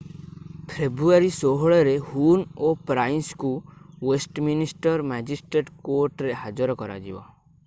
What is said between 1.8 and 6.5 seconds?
ରେ ହୁନ୍ ଓ ପ୍ରାଇସ୍ଙ୍କୁ ୱେଷ୍ଟମିନିଷ୍ଟର୍ ମାଜିଷ୍ଟ୍ରେଟ୍ କୋର୍ଟରେ